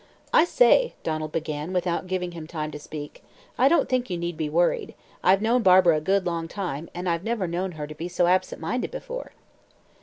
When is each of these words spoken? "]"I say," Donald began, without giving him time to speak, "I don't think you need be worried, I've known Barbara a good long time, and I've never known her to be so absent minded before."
"]"I 0.33 0.45
say," 0.45 0.95
Donald 1.03 1.31
began, 1.31 1.73
without 1.73 2.07
giving 2.07 2.31
him 2.31 2.47
time 2.47 2.71
to 2.71 2.79
speak, 2.79 3.23
"I 3.55 3.67
don't 3.67 3.87
think 3.87 4.09
you 4.09 4.17
need 4.17 4.35
be 4.35 4.49
worried, 4.49 4.95
I've 5.23 5.43
known 5.43 5.61
Barbara 5.61 5.97
a 5.97 6.01
good 6.01 6.25
long 6.25 6.47
time, 6.47 6.89
and 6.95 7.07
I've 7.07 7.23
never 7.23 7.45
known 7.45 7.73
her 7.73 7.85
to 7.85 7.93
be 7.93 8.07
so 8.07 8.25
absent 8.25 8.59
minded 8.59 8.89
before." 8.89 9.33